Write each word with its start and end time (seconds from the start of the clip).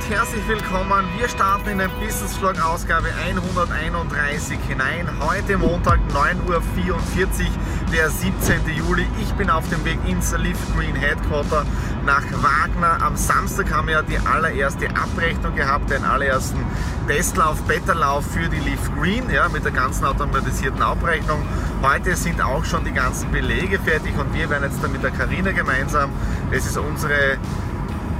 und 0.00 0.10
herzlich 0.10 0.46
willkommen. 0.48 1.04
Wir 1.18 1.28
starten 1.28 1.68
in 1.68 1.78
den 1.78 1.90
Business 2.00 2.36
Vlog 2.36 2.60
Ausgabe 2.62 3.08
131 3.26 4.58
hinein. 4.68 5.08
Heute 5.20 5.58
Montag 5.58 5.98
9.44 6.12 6.90
Uhr, 6.90 6.98
der 7.92 8.08
17. 8.08 8.60
Juli. 8.76 9.06
Ich 9.20 9.32
bin 9.34 9.50
auf 9.50 9.68
dem 9.68 9.84
Weg 9.84 9.98
ins 10.06 10.36
Lift 10.38 10.74
Green 10.76 10.94
Headquarter 10.94 11.66
nach 12.06 12.22
Wagner. 12.42 13.04
Am 13.04 13.16
Samstag 13.16 13.72
haben 13.72 13.88
wir 13.88 13.94
ja 13.94 14.02
die 14.02 14.18
allererste 14.18 14.88
Abrechnung 14.90 15.54
gehabt, 15.54 15.90
den 15.90 16.04
allerersten 16.04 16.64
Testlauf, 17.06 17.60
Betterlauf 17.62 18.24
für 18.24 18.48
die 18.48 18.60
Lift 18.60 18.94
Green, 18.96 19.28
ja, 19.30 19.48
mit 19.48 19.64
der 19.64 19.72
ganzen 19.72 20.04
automatisierten 20.04 20.82
Abrechnung. 20.82 21.42
Heute 21.82 22.16
sind 22.16 22.40
auch 22.40 22.64
schon 22.64 22.84
die 22.84 22.92
ganzen 22.92 23.30
Belege 23.30 23.78
fertig 23.78 24.16
und 24.18 24.32
wir 24.34 24.48
werden 24.48 24.64
jetzt 24.64 24.82
dann 24.82 24.92
mit 24.92 25.02
der 25.02 25.10
Karina 25.10 25.52
gemeinsam, 25.52 26.10
das 26.50 26.64
ist 26.64 26.78
unsere 26.78 27.38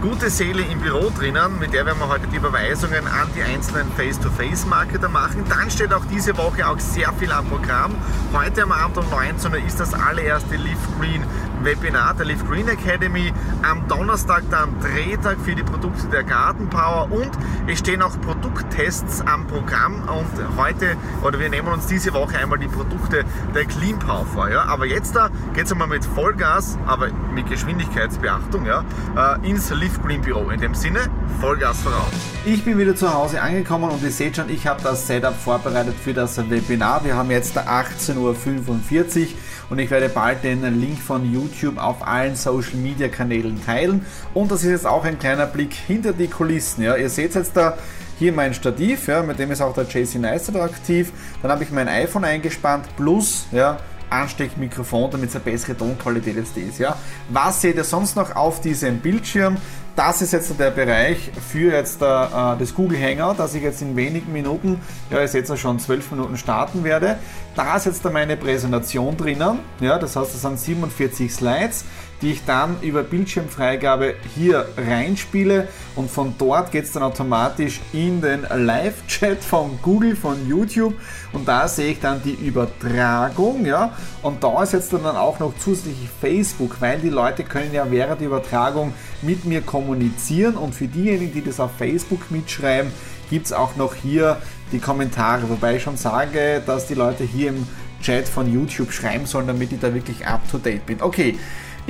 gute 0.00 0.30
Seele 0.30 0.62
im 0.62 0.80
Büro 0.80 1.10
drinnen, 1.10 1.58
mit 1.58 1.74
der 1.74 1.84
werden 1.84 1.98
wir 1.98 2.08
heute 2.08 2.26
die 2.26 2.36
Überweisungen 2.36 3.06
an 3.06 3.28
die 3.36 3.42
einzelnen 3.42 3.90
Face-to-Face-Marketer 3.92 5.08
machen. 5.08 5.44
Dann 5.48 5.70
steht 5.70 5.92
auch 5.92 6.04
diese 6.06 6.36
Woche 6.38 6.66
auch 6.66 6.78
sehr 6.78 7.12
viel 7.14 7.30
am 7.30 7.46
Programm. 7.46 7.94
Heute 8.32 8.62
am 8.62 8.72
Abend 8.72 8.96
um 8.96 9.10
19 9.10 9.52
Uhr 9.52 9.58
ist 9.58 9.78
das 9.78 9.92
allererste 9.92 10.56
Leaf 10.56 10.78
Green 10.98 11.22
Webinar 11.62 12.14
der 12.14 12.26
Leaf 12.26 12.46
Green 12.48 12.68
Academy. 12.68 13.32
Am 13.62 13.86
Donnerstag 13.88 14.44
dann 14.50 14.80
Drehtag 14.80 15.38
für 15.40 15.54
die 15.54 15.62
Produkte 15.62 16.06
der 16.08 16.24
Gartenpower 16.24 17.10
und 17.10 17.30
es 17.66 17.78
stehen 17.78 18.02
auch 18.02 18.18
Produkttests 18.20 19.20
am 19.20 19.46
Programm 19.46 20.02
und 20.08 20.56
heute, 20.56 20.96
oder 21.22 21.38
wir 21.38 21.50
nehmen 21.50 21.68
uns 21.68 21.86
diese 21.86 22.12
Woche 22.14 22.38
einmal 22.38 22.58
die 22.58 22.68
Produkte 22.68 23.24
der 23.54 23.64
Clean 23.66 23.98
Power 23.98 24.24
vor. 24.26 24.48
Ja? 24.48 24.64
Aber 24.64 24.86
jetzt 24.86 25.14
da 25.14 25.29
geht 25.54 25.66
es 25.66 25.72
einmal 25.72 25.88
mit 25.88 26.04
Vollgas, 26.04 26.78
aber 26.86 27.08
mit 27.34 27.48
Geschwindigkeitsbeachtung 27.48 28.66
ja, 28.66 28.84
äh, 29.16 29.48
ins 29.48 29.70
Leaf 29.70 30.00
Green 30.02 30.20
Büro. 30.20 30.50
In 30.50 30.60
dem 30.60 30.74
Sinne, 30.74 31.00
Vollgas 31.40 31.80
voraus. 31.80 32.12
Ich 32.44 32.64
bin 32.64 32.78
wieder 32.78 32.94
zu 32.94 33.12
Hause 33.12 33.40
angekommen 33.40 33.90
und 33.90 34.02
ihr 34.02 34.10
seht 34.10 34.36
schon, 34.36 34.48
ich 34.48 34.66
habe 34.66 34.80
das 34.82 35.06
Setup 35.06 35.34
vorbereitet 35.34 35.94
für 36.02 36.14
das 36.14 36.38
Webinar. 36.50 37.04
Wir 37.04 37.16
haben 37.16 37.30
jetzt 37.30 37.58
18.45 37.58 38.16
Uhr 38.16 39.28
und 39.70 39.78
ich 39.78 39.90
werde 39.90 40.08
bald 40.08 40.44
den 40.44 40.62
Link 40.80 40.98
von 41.00 41.30
YouTube 41.30 41.78
auf 41.78 42.06
allen 42.06 42.36
Social 42.36 42.76
Media 42.76 43.08
Kanälen 43.08 43.64
teilen. 43.64 44.06
Und 44.34 44.50
das 44.50 44.62
ist 44.62 44.70
jetzt 44.70 44.86
auch 44.86 45.04
ein 45.04 45.18
kleiner 45.18 45.46
Blick 45.46 45.72
hinter 45.72 46.12
die 46.12 46.28
Kulissen. 46.28 46.82
Ja. 46.82 46.96
Ihr 46.96 47.10
seht 47.10 47.34
jetzt 47.34 47.56
da 47.56 47.76
hier 48.18 48.32
mein 48.32 48.52
Stativ, 48.52 49.08
ja, 49.08 49.22
mit 49.22 49.38
dem 49.38 49.50
ist 49.50 49.62
auch 49.62 49.72
der 49.72 49.84
JC 49.84 50.16
Neistat 50.16 50.56
aktiv. 50.56 51.10
Dann 51.40 51.50
habe 51.50 51.64
ich 51.64 51.70
mein 51.70 51.88
iPhone 51.88 52.24
eingespannt 52.24 52.84
plus 52.96 53.46
ja, 53.50 53.78
Ansteckmikrofon, 54.10 55.10
damit 55.10 55.30
es 55.30 55.36
eine 55.36 55.44
bessere 55.44 55.76
Tonqualität 55.76 56.36
jetzt 56.36 56.56
ist. 56.56 56.78
Ja. 56.78 56.96
Was 57.28 57.60
seht 57.60 57.76
ihr 57.76 57.84
sonst 57.84 58.16
noch 58.16 58.34
auf 58.36 58.60
diesem 58.60 58.98
Bildschirm? 58.98 59.56
Das 59.96 60.22
ist 60.22 60.32
jetzt 60.32 60.58
der 60.58 60.70
Bereich 60.70 61.30
für 61.50 61.72
jetzt 61.72 62.00
der, 62.00 62.54
äh, 62.56 62.58
das 62.58 62.74
Google 62.74 62.98
Hangout, 62.98 63.34
das 63.38 63.54
ich 63.54 63.62
jetzt 63.62 63.82
in 63.82 63.96
wenigen 63.96 64.32
Minuten, 64.32 64.80
ja 65.10 65.26
seht 65.26 65.48
ja 65.48 65.56
schon 65.56 65.78
zwölf 65.78 66.10
Minuten 66.10 66.36
starten 66.36 66.84
werde. 66.84 67.18
Da 67.54 67.76
ist 67.76 67.86
jetzt 67.86 68.04
meine 68.04 68.36
Präsentation 68.36 69.16
drinnen, 69.16 69.58
ja, 69.80 69.98
das 69.98 70.16
heißt 70.16 70.32
das 70.32 70.42
sind 70.42 70.58
47 70.58 71.32
Slides 71.32 71.84
die 72.22 72.32
ich 72.32 72.44
dann 72.44 72.76
über 72.82 73.02
Bildschirmfreigabe 73.02 74.14
hier 74.34 74.66
reinspiele. 74.76 75.68
Und 75.96 76.10
von 76.10 76.34
dort 76.38 76.70
geht 76.70 76.84
es 76.84 76.92
dann 76.92 77.02
automatisch 77.02 77.80
in 77.92 78.20
den 78.20 78.42
Live-Chat 78.42 79.42
von 79.42 79.78
Google, 79.82 80.16
von 80.16 80.46
YouTube. 80.48 80.94
Und 81.32 81.48
da 81.48 81.66
sehe 81.68 81.92
ich 81.92 82.00
dann 82.00 82.22
die 82.22 82.34
Übertragung, 82.34 83.64
ja, 83.64 83.96
und 84.22 84.42
da 84.42 84.62
ist 84.62 84.72
jetzt 84.72 84.92
dann 84.92 85.04
auch 85.04 85.38
noch 85.38 85.54
zusätzlich 85.58 86.08
Facebook, 86.20 86.80
weil 86.80 86.98
die 86.98 87.08
Leute 87.08 87.44
können 87.44 87.72
ja 87.72 87.90
während 87.90 88.20
der 88.20 88.28
Übertragung 88.28 88.92
mit 89.22 89.44
mir 89.44 89.62
kommunizieren. 89.62 90.56
Und 90.56 90.74
für 90.74 90.88
diejenigen, 90.88 91.32
die 91.32 91.42
das 91.42 91.60
auf 91.60 91.70
Facebook 91.78 92.30
mitschreiben, 92.30 92.92
gibt 93.30 93.46
es 93.46 93.52
auch 93.52 93.76
noch 93.76 93.94
hier 93.94 94.38
die 94.72 94.78
Kommentare, 94.78 95.48
wobei 95.48 95.76
ich 95.76 95.82
schon 95.82 95.96
sage, 95.96 96.62
dass 96.64 96.86
die 96.86 96.94
Leute 96.94 97.24
hier 97.24 97.50
im 97.50 97.66
Chat 98.02 98.28
von 98.28 98.50
YouTube 98.50 98.92
schreiben 98.92 99.26
sollen, 99.26 99.46
damit 99.46 99.72
ich 99.72 99.80
da 99.80 99.92
wirklich 99.92 100.26
up 100.26 100.40
to 100.50 100.58
date 100.58 100.86
bin. 100.86 101.02
Okay, 101.02 101.38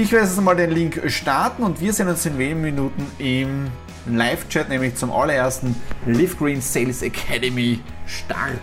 ich 0.02 0.12
werde 0.12 0.26
jetzt 0.26 0.40
mal 0.40 0.56
den 0.56 0.70
Link 0.70 1.02
starten 1.08 1.62
und 1.62 1.78
wir 1.78 1.92
sehen 1.92 2.08
uns 2.08 2.24
in 2.24 2.38
wenigen 2.38 2.62
Minuten 2.62 3.06
im 3.18 3.66
Live-Chat, 4.06 4.70
nämlich 4.70 4.94
zum 4.94 5.12
allerersten 5.12 5.76
Live 6.06 6.38
Green 6.38 6.62
Sales 6.62 7.02
Academy 7.02 7.80
Start. 8.06 8.58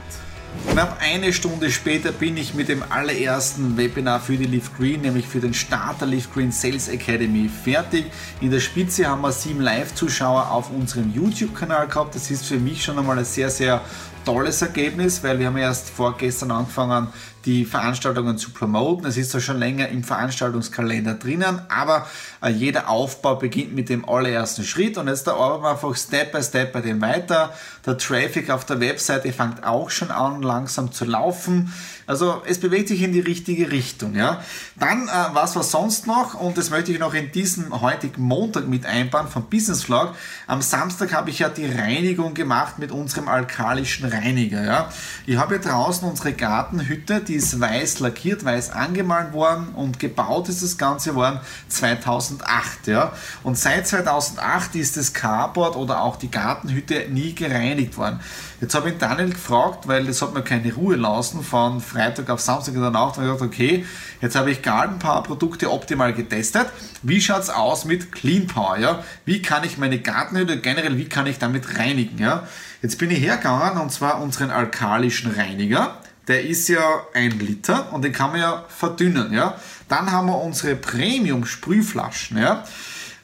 Knapp 0.72 0.98
eine 1.00 1.32
Stunde 1.34 1.70
später 1.70 2.12
bin 2.12 2.38
ich 2.38 2.56
mit 2.56 2.70
dem 2.70 2.82
allerersten 2.90 3.78
Webinar 3.78 4.20
für 4.20 4.36
die 4.36 4.46
Live 4.46 4.76
Green, 4.76 5.02
nämlich 5.02 5.28
für 5.28 5.40
den 5.40 5.54
Starter 5.54 6.08
Live 6.08 6.34
Green 6.34 6.52
Sales 6.52 6.88
Academy 6.88 7.48
fertig. 7.64 8.06
In 8.42 8.50
der 8.50 8.60
Spitze 8.60 9.06
haben 9.08 9.22
wir 9.22 9.32
sieben 9.32 9.62
Live-Zuschauer 9.62 10.50
auf 10.50 10.72
unserem 10.72 11.14
YouTube-Kanal 11.14 11.88
gehabt. 11.88 12.16
Das 12.16 12.32
ist 12.32 12.48
für 12.48 12.58
mich 12.58 12.84
schon 12.84 12.98
einmal 12.98 13.20
ein 13.20 13.26
sehr, 13.26 13.52
sehr 13.52 13.82
tolles 14.26 14.62
Ergebnis, 14.64 15.24
weil 15.24 15.38
wir 15.38 15.48
haben 15.48 15.58
erst 15.58 15.92
vorgestern 15.92 16.52
angefangen, 16.52 17.08
die 17.48 17.64
Veranstaltungen 17.66 18.38
zu 18.38 18.52
promoten. 18.52 19.08
Es 19.08 19.16
ist 19.16 19.32
zwar 19.32 19.40
schon 19.40 19.58
länger 19.58 19.88
im 19.88 20.04
Veranstaltungskalender 20.04 21.14
drinnen, 21.14 21.62
aber 21.70 22.06
äh, 22.44 22.50
jeder 22.50 22.90
Aufbau 22.90 23.36
beginnt 23.36 23.74
mit 23.74 23.88
dem 23.88 24.08
allerersten 24.08 24.66
Schritt 24.66 24.98
und 24.98 25.08
jetzt 25.08 25.28
da 25.28 25.36
arbeiten 25.36 25.64
wir 25.64 25.70
einfach 25.72 25.96
Step 25.96 26.34
by 26.34 26.44
Step 26.44 26.74
bei 26.74 26.82
dem 26.82 27.02
weiter. 27.02 27.54
Der 27.86 27.98
Traffic 27.98 28.50
auf 28.50 28.66
der 28.66 28.82
Webseite 28.82 29.32
fängt 29.32 29.64
auch 29.64 29.90
schon 29.90 30.12
an 30.12 30.42
langsam 30.42 30.92
zu 30.92 31.06
laufen. 31.06 31.74
Also 32.06 32.42
es 32.46 32.60
bewegt 32.60 32.90
sich 32.90 33.02
in 33.02 33.12
die 33.14 33.20
richtige 33.20 33.72
Richtung. 33.72 34.16
Ja. 34.16 34.42
Dann, 34.78 35.08
äh, 35.08 35.12
was 35.34 35.56
war 35.56 35.64
sonst 35.64 36.06
noch? 36.06 36.34
Und 36.34 36.58
das 36.58 36.70
möchte 36.70 36.92
ich 36.92 37.00
noch 37.00 37.14
in 37.14 37.32
diesem 37.32 37.82
heutigen 37.82 38.24
Montag 38.24 38.68
mit 38.68 38.86
einbauen 38.86 39.28
vom 39.28 39.50
Business 39.50 39.84
Vlog. 39.84 40.16
Am 40.48 40.62
Samstag 40.62 41.14
habe 41.14 41.30
ich 41.30 41.40
ja 41.40 41.50
die 41.50 41.66
Reinigung 41.66 42.34
gemacht 42.34 42.78
mit 42.78 42.92
unserem 42.92 43.30
alkalischen 43.30 44.08
Reiniger. 44.10 44.64
Ja. 44.64 44.90
Ich 45.26 45.38
habe 45.38 45.60
hier 45.60 45.70
draußen 45.70 46.08
unsere 46.08 46.34
Gartenhütte, 46.34 47.22
die 47.22 47.37
ist 47.38 47.60
weiß 47.60 48.00
lackiert, 48.00 48.44
weiß 48.44 48.72
angemalt 48.72 49.32
worden 49.34 49.70
und 49.76 50.00
gebaut 50.00 50.50
ist 50.50 50.64
das 50.64 50.78
Ganze 50.78 51.16
worden 51.16 51.40
2008. 51.70 52.88
Ja. 52.88 53.14
Und 53.44 53.58
seit 53.58 53.88
2008 53.88 54.76
ist 54.76 54.98
das 54.98 55.14
Carport 55.14 55.76
oder 55.76 56.02
auch 56.02 56.18
die 56.18 56.30
Gartenhütte 56.30 57.08
nie 57.10 57.34
gereinigt 57.34 57.98
worden. 57.98 58.20
Jetzt 58.60 58.74
habe 58.74 58.90
ich 58.90 58.98
Daniel 58.98 59.30
gefragt, 59.30 59.88
weil 59.88 60.06
das 60.06 60.22
hat 60.22 60.34
mir 60.34 60.42
keine 60.42 60.74
Ruhe 60.74 60.96
lassen 60.96 61.44
von 61.44 61.80
Freitag 61.80 62.30
auf 62.30 62.42
Samstag 62.42 62.74
in 62.74 62.82
der 62.82 62.90
Nacht. 62.90 63.18
Und 63.18 63.26
ich 63.26 63.32
dachte, 63.32 63.44
okay, 63.44 63.86
jetzt 64.20 64.36
habe 64.36 64.52
ich 64.52 64.64
Garden 64.64 64.98
Power 64.98 65.22
Produkte 65.22 65.72
optimal 65.72 66.14
getestet. 66.14 66.68
Wie 67.04 67.22
schaut 67.22 67.44
es 67.44 67.50
aus 67.52 67.86
mit 67.86 68.12
Clean 68.12 68.48
Power? 68.48 68.78
Ja? 68.80 69.04
Wie 69.26 69.44
kann 69.44 69.64
ich 69.64 69.78
meine 69.78 70.00
Gartenhütte 70.00 70.60
generell, 70.60 70.98
wie 70.98 71.08
kann 71.08 71.28
ich 71.28 71.38
damit 71.38 71.78
reinigen? 71.78 72.18
Ja? 72.18 72.48
Jetzt 72.82 72.98
bin 72.98 73.12
ich 73.12 73.20
hergegangen 73.20 73.80
und 73.82 73.92
zwar 73.92 74.22
unseren 74.22 74.50
alkalischen 74.50 75.32
Reiniger 75.32 75.98
der 76.28 76.46
ist 76.46 76.68
ja 76.68 76.82
ein 77.14 77.40
Liter 77.40 77.94
und 77.94 78.04
den 78.04 78.12
kann 78.12 78.32
man 78.32 78.42
ja 78.42 78.66
verdünnen. 78.68 79.34
Ja? 79.34 79.56
Dann 79.88 80.12
haben 80.12 80.28
wir 80.28 80.38
unsere 80.38 80.76
Premium-Sprühflaschen. 80.76 82.38
Ja? 82.38 82.66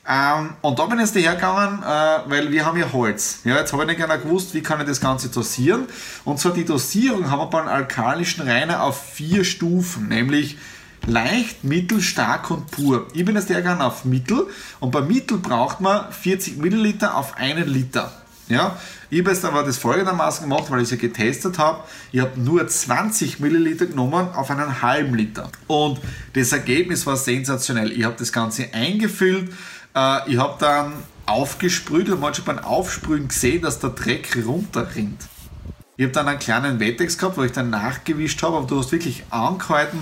Ähm, 0.07 0.55
und 0.61 0.79
da 0.79 0.85
bin 0.85 0.99
ich 0.99 1.05
jetzt 1.05 1.15
hergegangen, 1.15 1.81
äh, 1.81 2.29
weil 2.29 2.51
wir 2.51 2.65
haben 2.65 2.77
ja 2.77 2.91
Holz. 2.91 3.39
Ja, 3.45 3.57
jetzt 3.57 3.71
habe 3.71 3.83
ich 3.83 3.89
nicht 3.89 4.01
genau 4.01 4.17
gewusst, 4.17 4.53
wie 4.53 4.61
kann 4.61 4.81
ich 4.81 4.87
das 4.87 4.99
Ganze 4.99 5.29
dosieren. 5.29 5.85
Und 6.25 6.39
zwar 6.39 6.53
die 6.53 6.65
Dosierung 6.65 7.31
haben 7.31 7.39
wir 7.39 7.47
beim 7.47 7.67
alkalischen 7.67 8.47
Reiner 8.47 8.83
auf 8.83 9.01
vier 9.13 9.45
Stufen, 9.45 10.09
nämlich 10.09 10.57
leicht, 11.05 11.63
mittel, 11.63 12.01
stark 12.01 12.51
und 12.51 12.69
pur. 12.71 13.07
Ich 13.13 13.23
bin 13.23 13.35
jetzt 13.35 13.49
hergegangen 13.49 13.81
auf 13.81 14.03
mittel 14.03 14.47
und 14.79 14.91
bei 14.91 15.01
mittel 15.01 15.37
braucht 15.37 15.79
man 15.79 16.11
40 16.11 16.57
Milliliter 16.57 17.15
auf 17.15 17.37
einen 17.37 17.67
Liter. 17.67 18.22
Ja, 18.49 18.77
ich 19.09 19.19
habe 19.19 19.31
jetzt 19.31 19.45
aber 19.45 19.63
das 19.63 19.77
folgendermaßen 19.77 20.49
gemacht, 20.49 20.69
weil 20.69 20.79
ich 20.79 20.85
es 20.85 20.91
ja 20.91 20.97
getestet 20.97 21.57
habe. 21.57 21.83
Ich 22.11 22.19
habe 22.19 22.39
nur 22.39 22.67
20 22.67 23.39
Milliliter 23.39 23.85
genommen 23.85 24.29
auf 24.33 24.51
einen 24.51 24.81
halben 24.81 25.15
Liter. 25.15 25.49
Und 25.67 25.99
das 26.33 26.51
Ergebnis 26.51 27.05
war 27.05 27.15
sensationell. 27.15 27.91
Ich 27.91 28.03
habe 28.03 28.15
das 28.17 28.33
Ganze 28.33 28.73
eingefüllt. 28.73 29.51
Äh, 29.95 30.31
ich 30.31 30.37
habe 30.37 30.55
dann 30.59 30.93
aufgesprüht 31.25 32.09
und 32.09 32.19
man 32.19 32.33
hat 32.33 32.43
beim 32.43 32.59
Aufsprühen 32.59 33.29
gesehen, 33.29 33.61
dass 33.61 33.79
der 33.79 33.91
Dreck 33.91 34.37
runterrinnt. 34.45 35.21
Ich 35.95 36.03
habe 36.03 36.13
dann 36.13 36.27
einen 36.27 36.39
kleinen 36.39 36.79
Wettex 36.79 37.17
gehabt, 37.17 37.37
wo 37.37 37.43
ich 37.43 37.51
dann 37.51 37.69
nachgewischt 37.69 38.41
habe, 38.41 38.57
aber 38.57 38.67
du 38.67 38.79
hast 38.79 38.91
wirklich 38.91 39.23
angehalten, 39.29 39.99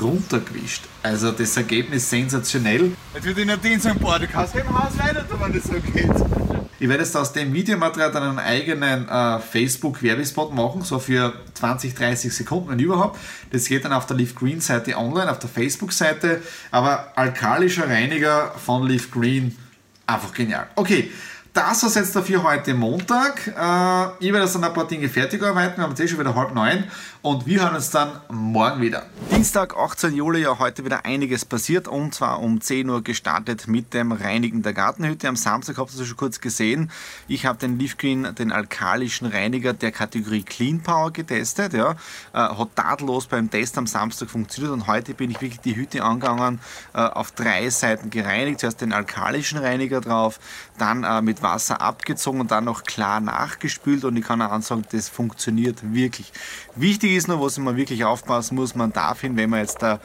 runtergewischt. 0.00 0.84
Also 1.02 1.32
das 1.32 1.56
Ergebnis 1.56 2.08
sensationell. 2.10 2.92
Jetzt 3.14 3.24
würde 3.24 3.42
ich 3.42 3.60
den 3.60 3.80
sagen, 3.80 3.98
boah, 4.00 4.18
du 4.18 4.26
kannst 4.26 4.56
im 4.56 4.68
Haus 4.68 4.98
weiter, 4.98 5.24
wenn 5.38 5.52
das 5.52 5.64
so 5.64 5.74
geht. 5.74 6.37
Ich 6.80 6.88
werde 6.88 7.02
jetzt 7.02 7.16
aus 7.16 7.32
dem 7.32 7.52
Videomaterial 7.52 8.12
dann 8.12 8.22
einen 8.22 8.38
eigenen 8.38 9.08
äh, 9.08 9.40
Facebook-Werbespot 9.40 10.54
machen, 10.54 10.82
so 10.82 11.00
für 11.00 11.32
20, 11.54 11.94
30 11.94 12.32
Sekunden, 12.32 12.70
wenn 12.70 12.78
überhaupt. 12.78 13.18
Das 13.50 13.64
geht 13.66 13.84
dann 13.84 13.92
auf 13.92 14.06
der 14.06 14.16
Leaf 14.16 14.36
Green 14.36 14.60
Seite 14.60 14.96
online, 14.96 15.28
auf 15.28 15.40
der 15.40 15.50
Facebook-Seite. 15.50 16.40
Aber 16.70 17.12
alkalischer 17.16 17.88
Reiniger 17.88 18.52
von 18.64 18.86
Leaf 18.86 19.10
Green, 19.10 19.56
einfach 20.06 20.32
genial. 20.32 20.68
Okay, 20.76 21.10
das 21.52 21.82
war 21.82 22.02
jetzt 22.02 22.14
dafür 22.14 22.42
heute 22.42 22.74
Montag. 22.74 23.46
Äh, 23.46 24.24
ich 24.24 24.32
werde 24.32 24.44
jetzt 24.44 24.54
dann 24.54 24.64
ein 24.64 24.72
paar 24.72 24.86
Dinge 24.86 25.08
fertig 25.08 25.42
arbeiten. 25.42 25.78
Wir 25.78 25.84
haben 25.84 25.90
jetzt 25.90 26.00
eh 26.00 26.08
schon 26.08 26.18
wieder 26.20 26.34
halb 26.34 26.54
neun 26.54 26.84
und 27.22 27.46
wir 27.46 27.62
hören 27.62 27.74
uns 27.74 27.90
dann 27.90 28.20
morgen 28.28 28.80
wieder. 28.80 29.06
Dienstag, 29.30 29.76
18. 29.76 30.14
Juli, 30.14 30.42
ja 30.42 30.58
heute 30.58 30.84
wieder 30.84 31.04
einiges 31.04 31.44
passiert 31.44 31.88
und 31.88 32.14
zwar 32.14 32.40
um 32.40 32.60
10 32.60 32.88
Uhr 32.88 33.02
gestartet 33.02 33.66
mit 33.66 33.92
dem 33.94 34.12
Reinigen 34.12 34.62
der 34.62 34.72
Gartenhütte. 34.72 35.28
Am 35.28 35.36
Samstag 35.36 35.78
habt 35.78 35.94
ihr 35.94 36.00
es 36.00 36.06
schon 36.06 36.16
kurz 36.16 36.40
gesehen. 36.40 36.90
Ich 37.26 37.46
habe 37.46 37.58
den 37.58 37.78
Leaf 37.78 37.96
Green, 37.96 38.34
den 38.36 38.52
alkalischen 38.52 39.26
Reiniger 39.26 39.72
der 39.72 39.92
Kategorie 39.92 40.42
Clean 40.42 40.80
Power 40.80 41.12
getestet. 41.12 41.72
Ja. 41.72 41.92
Äh, 42.32 42.38
hat 42.38 42.76
tadellos 42.76 43.26
beim 43.26 43.50
Test 43.50 43.78
am 43.78 43.86
Samstag 43.86 44.30
funktioniert 44.30 44.72
und 44.72 44.86
heute 44.86 45.14
bin 45.14 45.30
ich 45.30 45.40
wirklich 45.40 45.60
die 45.60 45.76
Hütte 45.76 46.04
angegangen, 46.04 46.60
äh, 46.94 46.98
auf 46.98 47.32
drei 47.32 47.68
Seiten 47.70 48.10
gereinigt. 48.10 48.60
Zuerst 48.60 48.80
den 48.80 48.92
alkalischen 48.92 49.58
Reiniger 49.58 50.00
drauf, 50.00 50.38
dann 50.78 51.04
äh, 51.04 51.20
mit 51.38 51.42
Wasser 51.42 51.80
abgezogen 51.80 52.40
und 52.40 52.50
dann 52.50 52.64
noch 52.64 52.84
klar 52.84 53.20
nachgespült 53.20 54.04
und 54.04 54.16
ich 54.16 54.24
kann 54.24 54.42
auch 54.42 54.60
sagen, 54.62 54.84
das 54.90 55.08
funktioniert 55.08 55.78
wirklich. 55.94 56.32
Wichtig 56.74 57.12
ist 57.12 57.28
nur, 57.28 57.40
was 57.40 57.58
man 57.58 57.76
wirklich 57.76 58.04
aufpassen 58.04 58.56
muss, 58.56 58.74
man 58.74 58.92
darf 58.92 59.22
ihn, 59.24 59.36
wenn 59.36 59.50
man 59.50 59.60
jetzt 59.60 59.82
da 59.82 60.00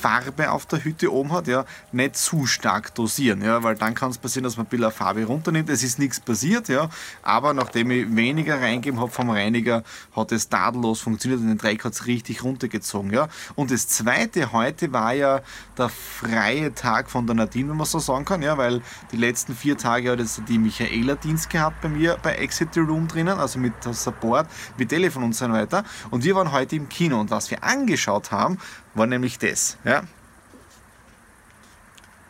Farbe 0.00 0.50
auf 0.50 0.66
der 0.66 0.82
Hütte 0.82 1.12
oben 1.12 1.32
hat, 1.32 1.46
ja, 1.46 1.64
nicht 1.92 2.16
zu 2.16 2.46
stark 2.46 2.94
dosieren, 2.94 3.42
ja, 3.42 3.62
weil 3.62 3.74
dann 3.74 3.94
kann 3.94 4.10
es 4.10 4.18
passieren, 4.18 4.44
dass 4.44 4.56
man 4.56 4.66
ein 4.66 4.70
bisschen 4.70 4.90
Farbe 4.90 5.24
runternimmt. 5.24 5.68
Es 5.68 5.82
ist 5.82 5.98
nichts 5.98 6.20
passiert, 6.20 6.68
ja, 6.68 6.88
aber 7.22 7.52
nachdem 7.52 7.90
ich 7.90 8.14
weniger 8.14 8.60
reingegeben 8.60 8.98
habe 8.98 9.10
vom 9.10 9.30
Reiniger, 9.30 9.82
hat 10.16 10.32
es 10.32 10.48
tadellos 10.48 11.00
funktioniert 11.00 11.40
und 11.40 11.48
den 11.48 11.58
Dreck 11.58 11.84
hat 11.84 11.92
es 11.92 12.06
richtig 12.06 12.42
runtergezogen, 12.42 13.12
ja. 13.12 13.28
Und 13.54 13.70
das 13.70 13.88
zweite 13.88 14.52
heute 14.52 14.92
war 14.92 15.12
ja 15.12 15.40
der 15.76 15.88
freie 15.88 16.74
Tag 16.74 17.10
von 17.10 17.26
der 17.26 17.36
Nadine, 17.36 17.70
wenn 17.70 17.76
man 17.76 17.86
so 17.86 17.98
sagen 17.98 18.24
kann, 18.24 18.42
ja, 18.42 18.56
weil 18.56 18.80
die 19.12 19.16
letzten 19.16 19.54
vier 19.54 19.76
Tage 19.76 20.12
hat 20.12 20.18
jetzt 20.18 20.42
die 20.48 20.58
Michaela 20.58 21.14
Dienst 21.14 21.50
gehabt 21.50 21.80
bei 21.82 21.88
mir 21.88 22.16
bei 22.22 22.34
Exit 22.36 22.76
Room 22.76 23.06
drinnen, 23.06 23.38
also 23.38 23.58
mit 23.58 23.74
Support, 23.82 24.48
mit 24.78 24.88
Telefon 24.88 25.24
und 25.24 25.34
so 25.34 25.50
weiter. 25.50 25.84
Und 26.10 26.24
wir 26.24 26.34
waren 26.34 26.52
heute 26.52 26.76
im 26.76 26.88
Kino 26.88 27.20
und 27.20 27.30
was 27.30 27.50
wir 27.50 27.62
angeschaut 27.62 28.30
haben, 28.30 28.58
war 28.94 29.06
nämlich 29.06 29.38
das. 29.38 29.76
Ja? 29.84 30.04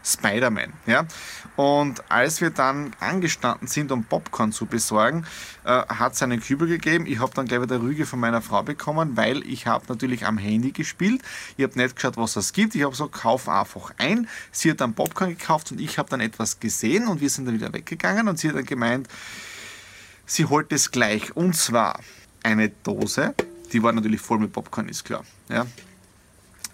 Spider-Man. 0.05 0.73
Ja? 0.87 1.07
Und 1.57 2.11
als 2.11 2.41
wir 2.41 2.51
dann 2.51 2.95
angestanden 3.01 3.69
sind, 3.69 3.93
um 3.93 4.05
Popcorn 4.05 4.53
zu 4.53 4.67
besorgen, 4.67 5.27
äh, 5.65 5.71
hat 5.71 6.15
es 6.15 6.23
einen 6.23 6.41
Kübel 6.41 6.69
gegeben. 6.69 7.07
Ich 7.07 7.19
habe 7.19 7.33
dann 7.35 7.47
gleich 7.47 7.61
wieder 7.61 7.81
Rüge 7.81 8.07
von 8.07 8.19
meiner 8.19 8.41
Frau 8.41 8.62
bekommen, 8.62 9.17
weil 9.17 9.47
ich 9.47 9.67
habe 9.67 9.85
natürlich 9.89 10.25
am 10.25 10.39
Handy 10.39 10.73
gespielt. 10.73 11.23
Ich 11.57 11.65
habe 11.65 11.79
nicht 11.79 11.97
geschaut, 11.97 12.17
was 12.17 12.37
es 12.37 12.53
gibt. 12.53 12.75
Ich 12.75 12.83
habe 12.83 12.95
so, 12.95 13.09
kauf 13.09 13.49
einfach 13.49 13.93
ein. 13.99 14.29
Sie 14.53 14.71
hat 14.71 14.81
dann 14.81 14.95
Popcorn 14.95 15.31
gekauft 15.31 15.73
und 15.73 15.81
ich 15.81 15.99
habe 15.99 16.09
dann 16.09 16.21
etwas 16.21 16.61
gesehen 16.61 17.09
und 17.09 17.21
wir 17.21 17.29
sind 17.29 17.47
dann 17.47 17.55
wieder 17.55 17.73
weggegangen 17.73 18.29
und 18.29 18.39
sie 18.39 18.49
hat 18.49 18.56
dann 18.56 18.65
gemeint, 18.65 19.09
sie 20.25 20.47
holt 20.47 20.73
es 20.73 20.91
gleich. 20.91 21.37
Und 21.37 21.56
zwar 21.56 22.01
eine 22.43 22.71
Dose, 22.71 23.35
die 23.73 23.83
war 23.83 23.93
natürlich 23.93 24.21
voll 24.21 24.39
mit 24.39 24.53
Popcorn, 24.53 24.89
ist 24.89 25.05
klar. 25.05 25.25
Ja, 25.49 25.67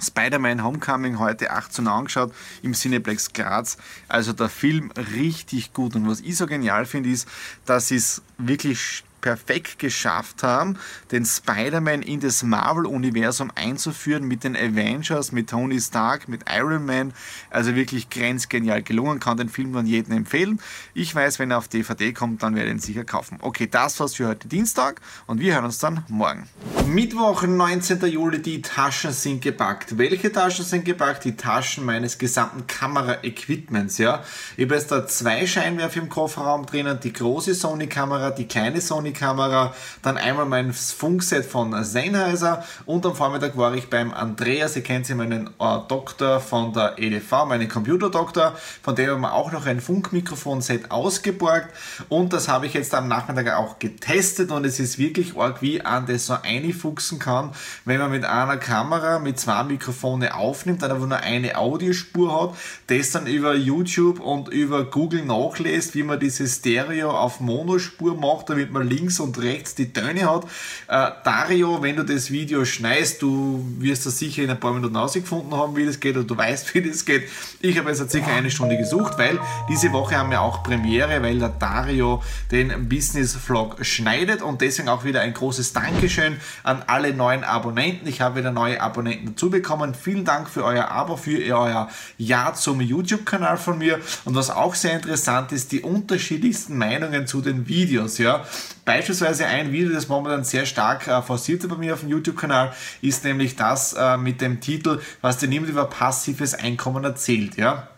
Spider-Man 0.01 0.63
Homecoming 0.63 1.19
heute 1.19 1.51
18 1.51 1.87
Uhr 1.87 1.93
angeschaut 1.93 2.33
im 2.63 2.73
Cineplex 2.73 3.33
Graz. 3.33 3.77
Also 4.09 4.33
der 4.33 4.49
Film 4.49 4.91
richtig 4.93 5.73
gut. 5.73 5.97
Und 5.97 6.09
was 6.09 6.21
ich 6.21 6.37
so 6.37 6.47
genial 6.47 6.87
finde, 6.87 7.11
ist, 7.11 7.29
dass 7.65 7.91
es 7.91 8.23
wirklich 8.39 9.05
perfekt 9.27 9.81
geschafft 9.81 10.45
haben, 10.45 10.79
den 11.11 11.25
Spider-Man 11.25 12.03
in 12.03 12.21
das 12.21 12.45
Marvel-Universum 12.45 13.51
einzuführen 13.57 14.23
mit 14.23 14.45
den 14.45 14.55
Avengers, 14.55 15.33
mit 15.33 15.51
Tony 15.51 15.81
Stark, 15.81 16.29
mit 16.29 16.43
Iron 16.49 16.87
Man. 16.87 17.13
Also 17.51 17.75
wirklich 17.75 18.09
grenzgenial 18.09 18.85
gelungen, 18.85 19.19
kann 19.19 19.37
den 19.37 19.49
Film 19.49 19.73
dann 19.73 19.85
jedem 19.85 20.17
empfehlen. 20.17 20.61
Ich 20.95 21.13
weiß, 21.13 21.41
wenn 21.41 21.51
er 21.51 21.59
auf 21.59 21.67
DVD 21.67 22.13
kommt, 22.13 22.45
dann 22.45 22.55
werde 22.55 22.69
ich 22.69 22.75
ihn 22.75 22.79
sicher 22.79 23.05
kaufen. 23.05 23.39
Okay, 23.41 23.67
das 23.69 23.99
war's 23.99 24.15
für 24.15 24.29
heute 24.29 24.47
Dienstag 24.47 25.01
und 25.27 25.41
wir 25.41 25.55
hören 25.55 25.65
uns 25.65 25.79
dann 25.79 26.05
morgen. 26.09 26.49
Mittwoch, 26.87 27.43
19. 27.43 28.07
Juli, 28.07 28.41
die 28.41 28.63
Taschen 28.63 29.13
sind 29.13 29.43
gepackt. 29.43 29.99
Welche 29.99 30.31
Taschen 30.31 30.65
sind 30.65 30.85
gepackt? 30.85 31.25
Die 31.25 31.37
Taschen 31.37 31.85
meines 31.85 32.19
gesamten 32.19 32.67
Kamera-Equipments, 32.67 33.99
ja. 33.99 34.23
Ich 34.57 34.65
habe 34.65 34.75
jetzt 34.75 34.93
da 34.93 35.07
zwei 35.07 35.47
Scheinwerfer 35.47 36.01
im 36.01 36.09
Kofferraum 36.09 36.65
drinnen, 36.65 37.01
die 37.03 37.13
große 37.13 37.55
Sony-Kamera, 37.55 38.31
die 38.31 38.47
kleine 38.47 38.81
Sony 38.81 39.07
Sony-Kamera, 39.07 39.75
dann 40.03 40.17
einmal 40.17 40.47
mein 40.47 40.73
Funkset 40.73 41.45
von 41.45 41.85
Sennheiser 41.85 42.65
und 42.85 43.05
am 43.07 43.15
Vormittag 43.15 43.57
war 43.57 43.75
ich 43.75 43.89
beim 43.91 44.13
Andreas, 44.13 44.77
ihr 44.77 44.83
kennt 44.83 45.07
sie, 45.07 45.15
meinen 45.15 45.49
äh, 45.59 45.79
Doktor 45.89 46.41
von 46.41 46.73
der 46.73 46.99
EDV, 46.99 47.47
meinen 47.47 47.69
Computerdoktor, 47.69 48.57
von 48.83 48.95
dem 48.97 49.11
haben 49.11 49.21
wir 49.21 49.33
auch 49.33 49.53
noch 49.53 49.67
ein 49.67 49.81
Funkmikrofon-Set 49.81 50.91
ausgeborgt 50.91 51.69
und 52.09 52.33
das 52.33 52.49
habe 52.49 52.67
ich 52.67 52.75
jetzt 52.75 52.95
am 52.95 53.09
Nachmittag 53.09 53.55
auch 53.55 53.79
getestet 53.79 54.51
und 54.51 54.65
es 54.65 54.81
ist 54.81 54.99
wirklich 54.99 55.37
arg, 55.37 55.63
wie 55.63 55.83
an 55.83 56.07
das 56.07 56.27
so 56.27 56.37
einfuchsen 56.77 57.19
kann, 57.19 57.53
wenn 57.85 57.99
man 57.99 58.11
mit 58.11 58.25
einer 58.25 58.57
Kamera 58.57 59.19
mit 59.19 59.41
zwei 59.41 59.63
Mikrofone 59.65 60.35
aufnimmt, 60.35 60.83
dann 60.83 60.91
aber 60.91 61.07
nur 61.07 61.19
eine 61.19 61.57
Audiospur 61.57 62.43
hat, 62.43 62.57
das 62.89 63.11
dann 63.13 63.27
über 63.27 63.55
YouTube 63.55 64.21
und 64.21 64.49
über 64.49 64.85
Google 64.85 65.25
nachlässt, 65.25 65.95
wie 65.95 66.03
man 66.03 66.21
diese 66.21 66.47
Stereo 66.47 67.11
auf 67.11 67.41
Monospur 67.41 68.15
macht, 68.17 68.51
damit 68.51 68.73
man 68.73 68.89
links 68.89 69.21
und 69.21 69.41
rechts 69.41 69.75
die 69.75 69.93
Töne 69.93 70.31
hat. 70.31 70.45
Äh, 70.89 71.11
Dario, 71.25 71.83
wenn 71.83 71.97
du 71.97 72.05
das 72.05 72.31
Video 72.31 72.65
schneidest, 72.65 73.23
du 73.23 73.65
wirst 73.79 74.07
das 74.07 74.19
sicher 74.19 74.43
in 74.43 74.51
ein 74.51 74.61
paar 74.61 74.73
Minuten 74.73 74.97
ausgefunden 74.97 75.55
haben, 75.55 75.77
wie 75.77 75.87
das 75.87 76.01
geht, 76.01 76.17
oder 76.17 76.27
du 76.27 76.37
weißt, 76.37 76.75
wie 76.75 76.83
das 76.83 77.05
geht. 77.05 77.29
Ich 77.61 77.79
habe 77.79 77.91
jetzt 77.91 78.11
circa 78.11 78.35
eine 78.35 78.51
Stunde 78.51 78.77
gesucht, 78.77 79.19
weil 79.19 79.39
diese 79.69 79.93
Woche 79.93 80.17
haben 80.17 80.31
wir 80.31 80.41
auch 80.41 80.63
Premiere, 80.63 81.23
weil 81.23 81.39
der 81.39 81.49
Dario 81.49 82.23
den 82.51 82.89
Business 82.89 83.35
Vlog 83.35 83.85
schneidet 83.85 84.43
und 84.43 84.61
deswegen 84.61 84.89
auch 84.89 85.05
wieder 85.05 85.21
ein 85.21 85.33
großes 85.33 85.73
Dankeschön 85.73 86.37
an 86.67 86.83
alle 86.87 87.15
neuen 87.15 87.45
Abonnenten. 87.45 88.09
Ich 88.09 88.21
habe 88.21 88.41
wieder 88.41 88.53
neue 88.53 88.81
Abonnenten 88.81 89.27
dazu 89.29 89.51
bekommen. 89.51 89.95
Vielen 89.95 90.25
Dank 90.25 90.49
für 90.49 90.65
euer 90.65 90.91
Abo, 90.91 91.17
für 91.17 91.39
euer 91.39 91.89
Ja 92.19 92.55
zum 92.55 92.81
YouTube-Kanal 92.81 93.57
von 93.57 93.79
mir. 93.79 94.01
Und 94.25 94.35
was 94.35 94.51
auch 94.51 94.75
sehr 94.75 94.95
interessant 94.95 95.53
ist, 95.53 95.73
die 95.73 95.83
unterschiedlichsten 95.83 96.77
Meinungen 96.77 97.27
zu 97.27 97.41
den 97.41 97.69
Videos. 97.69 98.19
Ja, 98.19 98.45
Beispielsweise 98.87 99.47
ein 99.47 99.73
Video, 99.73 99.93
das 99.93 100.07
momentan 100.07 100.45
sehr 100.45 100.65
stark 100.65 101.09
äh, 101.09 101.21
forciert 101.21 101.69
bei 101.69 101.77
mir 101.77 101.95
auf 101.95 102.01
dem 102.01 102.09
YouTube-Kanal, 102.09 102.73
ist 103.03 103.25
nämlich 103.25 103.57
das 103.57 103.95
äh, 103.95 104.17
mit 104.17 104.41
dem 104.41 104.61
Titel, 104.61 105.01
was 105.23 105.39
dir 105.39 105.49
niemand 105.49 105.71
über 105.71 105.87
passives 105.87 106.55
Einkommen 106.55 107.03
erzählt. 107.03 107.57
Ja? 107.57 107.89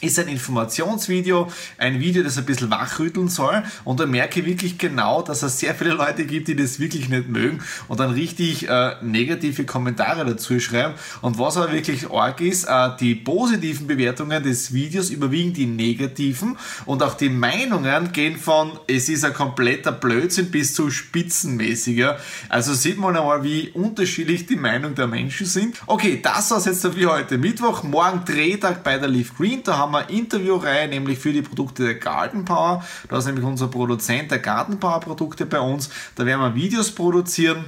Ist 0.00 0.18
ein 0.18 0.28
Informationsvideo, 0.28 1.50
ein 1.76 2.00
Video, 2.00 2.22
das 2.22 2.38
ein 2.38 2.44
bisschen 2.44 2.70
wachrütteln 2.70 3.28
soll 3.28 3.62
und 3.84 4.00
da 4.00 4.06
merke 4.06 4.40
ich 4.40 4.46
wirklich 4.46 4.78
genau, 4.78 5.22
dass 5.22 5.42
es 5.42 5.58
sehr 5.58 5.74
viele 5.74 5.92
Leute 5.92 6.24
gibt, 6.24 6.48
die 6.48 6.56
das 6.56 6.78
wirklich 6.78 7.08
nicht 7.08 7.28
mögen 7.28 7.60
und 7.88 8.00
dann 8.00 8.10
richtig 8.10 8.68
äh, 8.68 8.96
negative 9.02 9.64
Kommentare 9.64 10.24
dazu 10.24 10.60
schreiben 10.60 10.94
und 11.20 11.38
was 11.38 11.56
aber 11.56 11.72
wirklich 11.72 12.10
arg 12.10 12.40
ist, 12.40 12.64
äh, 12.64 12.90
die 13.00 13.14
positiven 13.14 13.86
Bewertungen 13.86 14.42
des 14.42 14.72
Videos 14.72 15.10
überwiegen 15.10 15.52
die 15.52 15.66
negativen 15.66 16.56
und 16.86 17.02
auch 17.02 17.14
die 17.14 17.28
Meinungen 17.28 18.12
gehen 18.12 18.36
von 18.36 18.78
es 18.86 19.08
ist 19.08 19.24
ein 19.24 19.34
kompletter 19.34 19.92
Blödsinn 19.92 20.50
bis 20.50 20.74
zu 20.74 20.90
spitzenmäßiger. 20.90 22.18
Also 22.48 22.74
sieht 22.74 22.98
man 22.98 23.16
einmal, 23.16 23.42
wie 23.44 23.70
unterschiedlich 23.70 24.46
die 24.46 24.56
Meinung 24.56 24.94
der 24.94 25.06
Menschen 25.06 25.46
sind. 25.46 25.76
Okay, 25.86 26.20
das 26.22 26.50
war's 26.50 26.66
jetzt 26.66 26.86
für 26.86 27.10
heute 27.10 27.38
Mittwoch, 27.38 27.82
morgen 27.82 28.24
Drehtag 28.24 28.84
bei 28.84 28.98
der 28.98 29.08
Leaf 29.08 29.36
Green, 29.36 29.62
da 29.62 29.78
haben 29.78 29.87
haben 29.92 30.08
wir 30.08 30.14
Interviewreihe, 30.14 30.88
nämlich 30.88 31.18
für 31.18 31.32
die 31.32 31.42
Produkte 31.42 31.84
der 31.84 31.94
Garden 31.94 32.44
Power. 32.44 32.84
Da 33.08 33.18
ist 33.18 33.26
nämlich 33.26 33.44
unser 33.44 33.68
Produzent 33.68 34.30
der 34.30 34.38
Garden 34.38 34.78
Power 34.78 35.00
Produkte 35.00 35.46
bei 35.46 35.60
uns. 35.60 35.90
Da 36.14 36.26
werden 36.26 36.40
wir 36.40 36.54
Videos 36.54 36.90
produzieren 36.90 37.64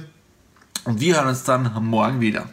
und 0.83 0.99
wir 0.99 1.15
hören 1.15 1.27
uns 1.27 1.43
dann 1.43 1.71
morgen 1.83 2.21
wieder. 2.21 2.47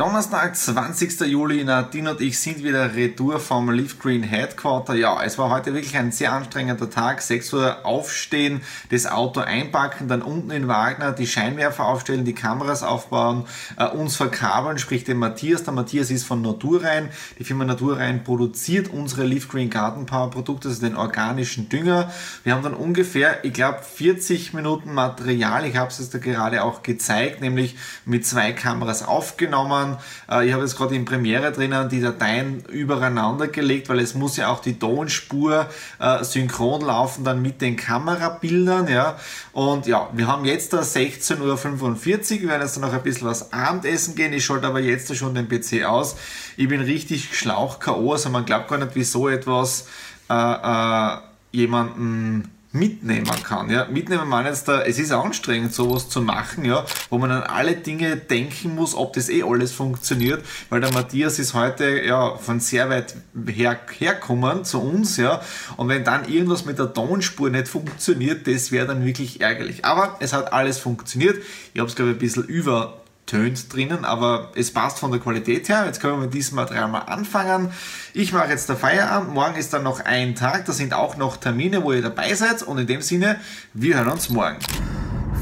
Donnerstag, 0.00 0.56
20. 0.56 1.20
Juli, 1.26 1.62
Nadine 1.62 2.12
und 2.12 2.22
ich 2.22 2.40
sind 2.40 2.64
wieder 2.64 2.94
retour 2.94 3.38
vom 3.38 3.68
Leaf 3.70 3.98
Green 3.98 4.22
Headquarter. 4.22 4.94
Ja, 4.94 5.22
es 5.22 5.36
war 5.36 5.50
heute 5.50 5.74
wirklich 5.74 5.94
ein 5.94 6.10
sehr 6.10 6.32
anstrengender 6.32 6.88
Tag. 6.88 7.20
6 7.20 7.52
Uhr 7.52 7.84
aufstehen, 7.84 8.62
das 8.88 9.06
Auto 9.06 9.40
einpacken, 9.40 10.08
dann 10.08 10.22
unten 10.22 10.52
in 10.52 10.68
Wagner 10.68 11.12
die 11.12 11.26
Scheinwerfer 11.26 11.84
aufstellen, 11.84 12.24
die 12.24 12.32
Kameras 12.32 12.82
aufbauen, 12.82 13.44
äh, 13.76 13.88
uns 13.88 14.16
verkabeln, 14.16 14.78
sprich 14.78 15.04
den 15.04 15.18
Matthias. 15.18 15.64
Der 15.64 15.74
Matthias 15.74 16.10
ist 16.10 16.24
von 16.24 16.40
Naturrein. 16.40 17.10
Die 17.38 17.44
Firma 17.44 17.66
Naturrein 17.66 18.24
produziert 18.24 18.88
unsere 18.88 19.24
Leaf 19.24 19.48
Green 19.50 19.68
Garden 19.68 20.06
Power 20.06 20.30
Produkte, 20.30 20.68
also 20.68 20.80
den 20.80 20.96
organischen 20.96 21.68
Dünger. 21.68 22.10
Wir 22.42 22.54
haben 22.54 22.62
dann 22.62 22.72
ungefähr, 22.72 23.44
ich 23.44 23.52
glaube, 23.52 23.80
40 23.82 24.54
Minuten 24.54 24.94
Material. 24.94 25.66
Ich 25.66 25.76
habe 25.76 25.90
es 25.90 25.98
jetzt 25.98 26.14
da 26.14 26.18
gerade 26.18 26.64
auch 26.64 26.82
gezeigt, 26.82 27.42
nämlich 27.42 27.76
mit 28.06 28.24
zwei 28.24 28.52
Kameras 28.52 29.06
aufgenommen 29.06 29.89
Dateien. 29.90 29.96
Äh, 30.30 30.46
ich 30.46 30.52
habe 30.52 30.62
jetzt 30.62 30.76
gerade 30.76 30.94
in 30.94 31.04
Premiere 31.04 31.52
drinnen 31.52 31.88
die 31.88 32.00
Dateien 32.00 32.64
übereinander 32.66 33.48
gelegt, 33.48 33.88
weil 33.88 34.00
es 34.00 34.14
muss 34.14 34.36
ja 34.36 34.48
auch 34.48 34.60
die 34.60 34.78
Tonspur 34.78 35.66
äh, 35.98 36.24
synchron 36.24 36.82
laufen 36.82 37.24
dann 37.24 37.42
mit 37.42 37.60
den 37.60 37.76
Kamerabildern. 37.76 38.88
Ja. 38.88 39.18
Und 39.52 39.86
ja, 39.86 40.08
wir 40.12 40.26
haben 40.26 40.44
jetzt 40.44 40.72
da 40.72 40.80
16.45 40.80 41.40
Uhr. 41.40 42.40
Wir 42.40 42.48
werden 42.48 42.62
jetzt 42.62 42.78
noch 42.80 42.92
ein 42.92 43.02
bisschen 43.02 43.26
was 43.26 43.52
Abendessen 43.52 44.14
gehen. 44.14 44.32
Ich 44.32 44.44
schalte 44.44 44.66
aber 44.66 44.80
jetzt 44.80 45.14
schon 45.16 45.34
den 45.34 45.48
PC 45.48 45.84
aus. 45.84 46.16
Ich 46.56 46.68
bin 46.68 46.80
richtig 46.80 47.36
schlauch 47.36 47.78
K.O. 47.78 48.12
Also 48.12 48.30
man 48.30 48.44
glaubt 48.44 48.68
gar 48.68 48.78
nicht, 48.78 48.94
wie 48.94 49.04
so 49.04 49.28
etwas 49.28 49.86
äh, 50.28 50.34
äh, 50.34 51.18
jemanden 51.52 52.50
mitnehmen 52.72 53.42
kann. 53.42 53.68
Ja? 53.68 53.86
Mitnehmen 53.86 54.28
man 54.28 54.46
jetzt 54.46 54.68
da, 54.68 54.82
es 54.82 54.98
ist 54.98 55.10
anstrengend, 55.10 55.74
sowas 55.74 56.08
zu 56.08 56.20
machen, 56.20 56.64
ja, 56.64 56.84
wo 57.08 57.18
man 57.18 57.30
an 57.32 57.42
alle 57.42 57.74
Dinge 57.74 58.16
denken 58.16 58.74
muss, 58.76 58.94
ob 58.94 59.12
das 59.14 59.28
eh 59.28 59.42
alles 59.42 59.72
funktioniert, 59.72 60.44
weil 60.68 60.80
der 60.80 60.92
Matthias 60.92 61.38
ist 61.40 61.54
heute 61.54 62.00
ja 62.02 62.36
von 62.36 62.60
sehr 62.60 62.88
weit 62.88 63.16
her, 63.48 63.78
herkommen 63.98 64.64
zu 64.64 64.80
uns, 64.80 65.16
ja, 65.16 65.40
und 65.76 65.88
wenn 65.88 66.04
dann 66.04 66.28
irgendwas 66.28 66.64
mit 66.64 66.78
der 66.78 66.92
Tonspur 66.92 67.50
nicht 67.50 67.66
funktioniert, 67.66 68.46
das 68.46 68.70
wäre 68.70 68.86
dann 68.86 69.04
wirklich 69.04 69.40
ärgerlich. 69.40 69.84
Aber 69.84 70.16
es 70.20 70.32
hat 70.32 70.52
alles 70.52 70.78
funktioniert. 70.78 71.42
Ich 71.74 71.80
habe 71.80 71.88
es 71.88 71.96
glaube 71.96 72.10
ich 72.10 72.16
ein 72.16 72.20
bisschen 72.20 72.44
über 72.44 72.99
tönt 73.30 73.72
drinnen, 73.72 74.04
aber 74.04 74.50
es 74.56 74.72
passt 74.72 74.98
von 74.98 75.12
der 75.12 75.20
Qualität 75.20 75.68
her. 75.68 75.84
Jetzt 75.86 76.00
können 76.00 76.14
wir 76.14 76.24
mit 76.24 76.34
diesem 76.34 76.56
Material 76.56 76.88
mal 76.88 77.00
anfangen. 77.00 77.70
Ich 78.12 78.32
mache 78.32 78.48
jetzt 78.48 78.68
der 78.68 78.76
Feierabend. 78.76 79.32
Morgen 79.32 79.54
ist 79.54 79.72
dann 79.72 79.84
noch 79.84 80.00
ein 80.00 80.34
Tag. 80.34 80.64
Da 80.64 80.72
sind 80.72 80.92
auch 80.92 81.16
noch 81.16 81.36
Termine, 81.36 81.84
wo 81.84 81.92
ihr 81.92 82.02
dabei 82.02 82.34
seid. 82.34 82.64
Und 82.64 82.78
in 82.78 82.88
dem 82.88 83.02
Sinne, 83.02 83.38
wir 83.72 83.96
hören 83.96 84.08
uns 84.08 84.30
morgen. 84.30 84.58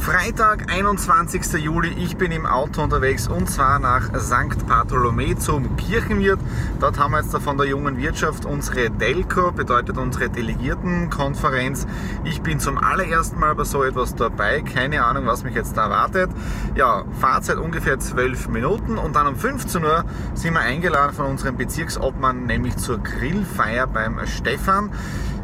Freitag, 0.08 0.72
21. 0.72 1.62
Juli, 1.62 1.90
ich 1.90 2.16
bin 2.16 2.32
im 2.32 2.46
Auto 2.46 2.82
unterwegs 2.82 3.28
und 3.28 3.50
zwar 3.50 3.78
nach 3.78 4.08
St. 4.18 4.66
Bartholomä 4.66 5.36
zum 5.36 5.76
Kirchenwirt. 5.76 6.40
Dort 6.80 6.98
haben 6.98 7.10
wir 7.10 7.20
jetzt 7.20 7.36
von 7.36 7.58
der 7.58 7.66
jungen 7.66 7.98
Wirtschaft 7.98 8.46
unsere 8.46 8.88
Delco, 8.88 9.52
bedeutet 9.52 9.98
unsere 9.98 10.30
Delegiertenkonferenz. 10.30 11.86
Ich 12.24 12.40
bin 12.40 12.58
zum 12.58 12.78
allerersten 12.78 13.38
Mal 13.38 13.54
bei 13.54 13.64
so 13.64 13.84
etwas 13.84 14.14
dabei, 14.14 14.62
keine 14.62 15.04
Ahnung, 15.04 15.26
was 15.26 15.44
mich 15.44 15.54
jetzt 15.54 15.76
da 15.76 15.84
erwartet. 15.84 16.30
Ja, 16.74 17.04
Fahrzeit 17.20 17.58
ungefähr 17.58 17.98
12 17.98 18.48
Minuten 18.48 18.96
und 18.96 19.14
dann 19.14 19.26
um 19.26 19.36
15 19.36 19.84
Uhr 19.84 20.06
sind 20.32 20.54
wir 20.54 20.60
eingeladen 20.60 21.14
von 21.14 21.26
unserem 21.26 21.58
Bezirksobmann, 21.58 22.46
nämlich 22.46 22.78
zur 22.78 22.96
Grillfeier 23.02 23.86
beim 23.86 24.26
Stefan. 24.26 24.90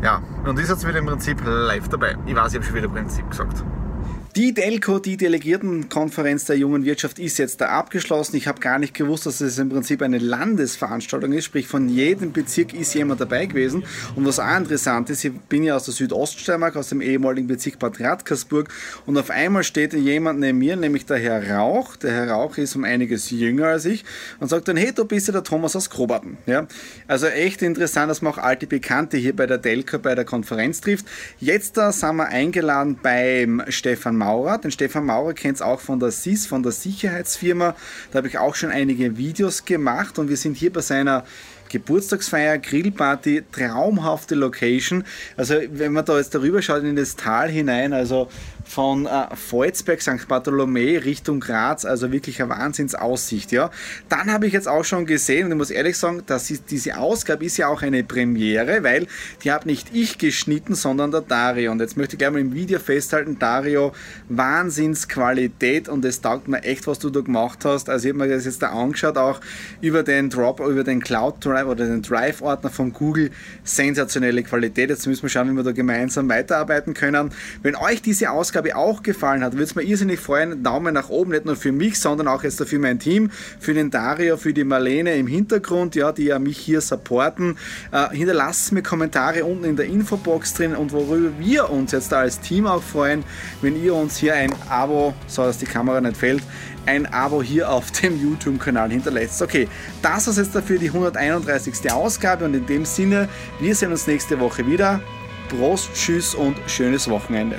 Ja, 0.02 0.23
und 0.47 0.59
ist 0.59 0.71
jetzt 0.71 0.88
wieder 0.88 1.00
im 1.00 1.06
Prinzip 1.06 1.42
live 1.44 1.88
dabei. 1.88 2.16
Ich 2.25 2.35
weiß, 2.35 2.52
ich 2.52 2.56
habe 2.56 2.64
schon 2.64 2.76
wieder 2.76 2.88
Prinzip 2.88 3.28
gesagt. 3.28 3.62
Die 4.37 4.53
Delco, 4.53 4.99
die 4.99 5.17
Delegiertenkonferenz 5.17 6.47
der 6.47 6.59
jungen 6.59 6.85
Wirtschaft, 6.85 7.21
ist 7.21 7.38
jetzt 7.38 7.61
da 7.61 7.67
abgeschlossen. 7.67 8.35
Ich 8.35 8.49
habe 8.49 8.59
gar 8.59 8.81
nicht 8.81 8.93
gewusst, 8.93 9.26
dass 9.26 9.41
es 9.41 9.61
im 9.61 9.69
Prinzip 9.69 10.03
eine 10.03 10.19
Landesveranstaltung 10.19 11.33
ist, 11.35 11.45
sprich 11.45 11.69
von 11.69 11.88
jedem 11.88 12.33
Bezirk 12.33 12.75
ist 12.75 12.93
jemand 12.95 13.21
dabei 13.21 13.47
gewesen. 13.47 13.85
Und 14.17 14.26
was 14.26 14.41
auch 14.41 14.57
interessant 14.57 15.09
ist, 15.09 15.25
ich 15.25 15.33
bin 15.33 15.62
ja 15.62 15.76
aus 15.76 15.85
der 15.85 15.95
Südoststeiermark, 15.95 16.75
aus 16.75 16.88
dem 16.88 17.00
ehemaligen 17.00 17.47
Bezirk 17.47 17.79
Bad 17.79 18.00
Radkersburg 18.00 18.71
und 19.07 19.17
auf 19.17 19.31
einmal 19.31 19.62
steht 19.62 19.93
jemand 19.93 20.41
neben 20.41 20.59
mir, 20.59 20.75
nämlich 20.75 21.07
der 21.07 21.19
Herr 21.19 21.53
Rauch. 21.53 21.95
Der 21.95 22.11
Herr 22.11 22.31
Rauch 22.31 22.59
ist 22.59 22.75
um 22.75 22.83
einiges 22.83 23.31
jünger 23.31 23.69
als 23.69 23.85
ich 23.85 24.05
und 24.41 24.49
sagt 24.49 24.67
dann, 24.67 24.76
hey, 24.76 24.91
du 24.93 25.05
bist 25.05 25.29
ja 25.29 25.33
der 25.33 25.45
Thomas 25.45 25.76
aus 25.76 25.91
Krobaten. 25.91 26.38
Ja? 26.47 26.67
Also 27.07 27.29
echt 27.29 27.62
interessant, 27.62 28.11
dass 28.11 28.21
man 28.21 28.33
auch 28.33 28.38
alte 28.38 28.67
Bekannte 28.67 29.17
hier 29.17 29.37
bei 29.37 29.47
der 29.47 29.59
Delco 29.59 30.00
bei 30.00 30.17
der 30.17 30.25
Konferenz 30.25 30.81
trifft. 30.81 31.07
Jetzt 31.38 31.76
da 31.76 31.93
sind 31.93 32.17
wir 32.17 32.26
eingeladen 32.26 32.99
beim 33.00 33.62
Stefan 33.69 34.24
Maurer. 34.25 34.57
Den 34.57 34.71
Stefan 34.71 35.04
Maurer 35.04 35.35
kennt 35.35 35.57
es 35.57 35.62
auch 35.62 35.81
von 35.81 36.00
der 36.00 36.11
SIS, 36.11 36.47
von 36.47 36.62
der 36.62 36.73
Sicherheitsfirma. 36.73 37.76
Da 38.11 38.16
habe 38.16 38.28
ich 38.28 38.38
auch 38.38 38.54
schon 38.54 38.71
einige 38.71 39.19
Videos 39.19 39.66
gemacht 39.66 40.19
und 40.19 40.31
wir 40.31 40.38
sind 40.38 40.57
hier 40.57 40.73
bei 40.73 40.81
seiner 40.81 41.25
Geburtstagsfeier, 41.69 42.59
Grillparty, 42.59 43.43
traumhafte 43.52 44.35
Location. 44.35 45.04
Also 45.37 45.57
wenn 45.73 45.93
man 45.93 46.04
da 46.04 46.16
jetzt 46.19 46.35
darüber 46.35 46.62
schaut 46.62 46.85
in 46.85 46.97
das 46.97 47.16
Tal 47.16 47.50
hinein, 47.50 47.93
also 47.93 48.28
von 48.64 49.06
äh, 49.06 49.26
Volzberg, 49.35 50.02
St. 50.02 50.26
Bartholomä 50.26 50.99
Richtung 50.99 51.40
Graz, 51.40 51.85
also 51.85 52.11
wirklich 52.11 52.42
eine 52.42 52.50
Wahnsinnsaussicht. 52.50 53.52
Ja. 53.52 53.71
Dann 54.09 54.33
habe 54.33 54.47
ich 54.47 54.52
jetzt 54.52 54.68
auch 54.68 54.85
schon 54.85 55.06
gesehen, 55.06 55.47
und 55.47 55.52
ich 55.52 55.59
muss 55.59 55.71
ehrlich 55.71 55.97
sagen, 55.97 56.23
dass 56.26 56.47
diese 56.47 56.99
Ausgabe 56.99 57.44
ist 57.44 57.56
ja 57.56 57.68
auch 57.68 57.83
eine 57.83 58.02
Premiere, 58.02 58.83
weil 58.83 59.06
die 59.42 59.52
habe 59.52 59.68
nicht 59.68 59.94
ich 59.94 60.18
geschnitten, 60.18 60.75
sondern 60.75 61.11
der 61.11 61.21
Dario. 61.21 61.73
Und 61.73 61.80
jetzt 61.80 61.97
möchte 61.97 62.14
ich 62.14 62.18
gleich 62.18 62.30
mal 62.30 62.40
im 62.40 62.54
Video 62.54 62.78
festhalten, 62.78 63.38
Dario, 63.38 63.92
Wahnsinnsqualität 64.28 65.88
und 65.88 66.04
es 66.04 66.21
taugt 66.21 66.49
mir 66.49 66.62
echt, 66.62 66.87
was 66.87 66.99
du 66.99 67.11
da 67.11 67.21
gemacht 67.21 67.64
hast. 67.64 67.88
Also 67.88 68.09
ich 68.09 68.14
habe 68.14 68.26
mir 68.26 68.35
das 68.35 68.44
jetzt 68.44 68.62
da 68.62 68.71
angeschaut, 68.71 69.16
auch 69.16 69.40
über 69.80 70.02
den 70.02 70.30
Drop, 70.30 70.61
über 70.61 70.85
den 70.85 71.00
Cloud 71.00 71.44
Drive 71.44 71.66
oder 71.66 71.87
den 71.87 72.02
Drive-Ordner 72.02 72.71
von 72.71 72.92
Google. 72.92 73.30
Sensationelle 73.62 74.42
Qualität. 74.42 74.90
Jetzt 74.90 75.06
müssen 75.06 75.23
wir 75.23 75.28
schauen, 75.28 75.50
wie 75.50 75.56
wir 75.56 75.62
da 75.62 75.73
gemeinsam 75.73 76.28
weiterarbeiten 76.28 76.94
können. 76.94 77.30
Wenn 77.62 77.76
euch 77.76 78.02
diese 78.02 78.30
Ausgabe 78.30 78.53
Ausgabe 78.54 78.76
auch 78.76 79.02
gefallen 79.02 79.42
hat, 79.42 79.54
würde 79.54 79.64
es 79.64 79.75
mir 79.75 79.82
irrsinnig 79.82 80.20
freuen. 80.20 80.62
Daumen 80.62 80.94
nach 80.94 81.08
oben, 81.08 81.32
nicht 81.32 81.44
nur 81.44 81.56
für 81.56 81.73
mich, 81.73 81.99
sondern 81.99 82.28
auch 82.28 82.44
jetzt 82.44 82.64
für 82.64 82.78
mein 82.78 83.00
Team, 83.00 83.32
für 83.58 83.75
den 83.75 83.90
Dario, 83.90 84.37
für 84.37 84.52
die 84.52 84.62
Marlene 84.62 85.16
im 85.16 85.26
Hintergrund, 85.26 85.96
ja, 85.96 86.12
die 86.12 86.26
ja 86.26 86.38
mich 86.38 86.56
hier 86.56 86.80
supporten. 86.80 87.58
Äh, 87.90 88.11
hinterlasst 88.11 88.70
mir 88.70 88.82
Kommentare 88.82 89.44
unten 89.44 89.64
in 89.64 89.75
der 89.75 89.87
Infobox 89.87 90.54
drin 90.54 90.76
und 90.76 90.92
worüber 90.92 91.32
wir 91.40 91.68
uns 91.68 91.90
jetzt 91.90 92.12
da 92.12 92.18
als 92.18 92.38
Team 92.38 92.68
auch 92.68 92.80
freuen, 92.80 93.25
wenn 93.61 93.82
ihr 93.82 93.92
uns 93.92 94.18
hier 94.18 94.37
ein 94.37 94.52
Abo, 94.68 95.14
so 95.26 95.42
dass 95.42 95.58
die 95.58 95.66
Kamera 95.66 96.00
nicht 96.00 96.16
fällt, 96.16 96.44
ein 96.87 97.06
Abo 97.06 97.42
hier 97.42 97.68
auf 97.68 97.90
dem 97.90 98.23
YouTube-Kanal 98.23 98.90
hinterlässt. 98.90 99.42
Okay, 99.42 99.66
das 100.00 100.28
ist 100.28 100.38
jetzt 100.38 100.54
dafür 100.54 100.78
die 100.78 100.90
131. 100.90 101.90
Ausgabe 101.90 102.44
und 102.44 102.54
in 102.54 102.66
dem 102.66 102.84
Sinne, 102.84 103.28
wir 103.58 103.75
sehen 103.75 103.90
uns 103.90 104.06
nächste 104.06 104.38
Woche 104.38 104.64
wieder. 104.64 105.00
Prost, 105.49 105.90
Tschüss 105.94 106.37
und 106.37 106.56
schönes 106.68 107.11
Wochenende. 107.11 107.58